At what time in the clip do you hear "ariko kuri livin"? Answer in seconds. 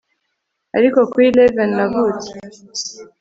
0.77-1.69